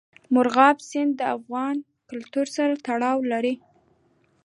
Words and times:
مورغاب 0.33 0.77
سیند 0.89 1.11
د 1.17 1.21
افغان 1.37 1.75
کلتور 2.09 2.47
سره 2.55 2.73
تړاو 2.85 3.17
لري. 3.31 3.53